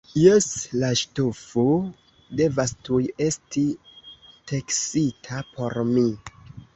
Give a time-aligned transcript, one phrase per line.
[0.19, 0.45] Jes,
[0.83, 1.65] la ŝtofo
[2.39, 3.63] devas tuj esti
[4.53, 6.07] teksita por mi!